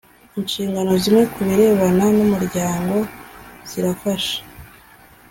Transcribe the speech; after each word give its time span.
inshingano 0.39 0.91
zimwe 1.01 1.23
kubirebana 1.33 2.05
n 2.15 2.17
umuryango 2.25 2.95
zirafasha 3.69 4.39